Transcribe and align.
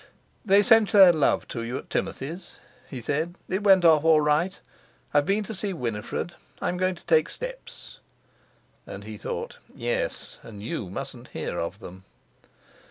"They 0.43 0.63
sent 0.63 0.91
their 0.93 1.13
love 1.13 1.47
to 1.49 1.61
you 1.61 1.77
at 1.77 1.91
Timothy's," 1.91 2.55
he 2.89 3.01
said. 3.01 3.35
"It 3.47 3.61
went 3.63 3.85
off 3.85 4.03
all 4.03 4.19
right. 4.19 4.59
I've 5.13 5.27
been 5.27 5.43
to 5.43 5.53
see 5.53 5.73
Winifred. 5.73 6.33
I'm 6.59 6.77
going 6.77 6.95
to 6.95 7.05
take 7.05 7.29
steps." 7.29 7.99
And 8.87 9.03
he 9.03 9.15
thought: 9.19 9.59
"Yes, 9.75 10.39
and 10.41 10.59
you 10.63 10.89
mustn't 10.89 11.27
hear 11.27 11.59
of 11.59 11.77
them." 11.77 12.05